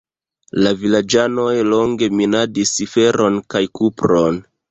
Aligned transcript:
La 0.67 0.69
vilaĝanoj 0.83 1.51
longe 1.73 2.09
minadis 2.21 2.73
feron 2.97 3.39
kaj 3.55 3.65
kupron. 3.81 4.43